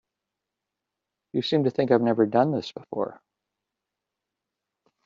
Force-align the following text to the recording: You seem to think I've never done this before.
You 1.31 1.43
seem 1.43 1.63
to 1.65 1.69
think 1.69 1.91
I've 1.91 2.01
never 2.01 2.25
done 2.25 2.49
this 2.53 2.71
before. 2.71 3.21